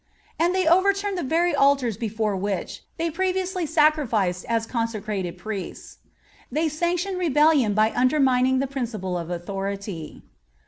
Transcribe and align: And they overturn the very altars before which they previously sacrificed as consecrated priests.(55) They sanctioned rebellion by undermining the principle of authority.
And 0.39 0.55
they 0.55 0.65
overturn 0.65 1.13
the 1.13 1.21
very 1.21 1.53
altars 1.53 1.95
before 1.95 2.35
which 2.35 2.81
they 2.97 3.11
previously 3.11 3.67
sacrificed 3.67 4.45
as 4.49 4.65
consecrated 4.65 5.37
priests.(55) 5.37 6.47
They 6.51 6.69
sanctioned 6.69 7.19
rebellion 7.19 7.75
by 7.75 7.91
undermining 7.91 8.57
the 8.57 8.65
principle 8.65 9.15
of 9.15 9.29
authority. 9.29 10.23